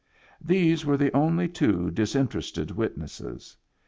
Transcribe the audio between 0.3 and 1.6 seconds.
These were the only